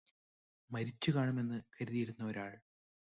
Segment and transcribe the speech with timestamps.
[0.71, 2.57] മരിച്ചുകാണുമെന്ന് കരുതിയിരുന്ന ഒരാള്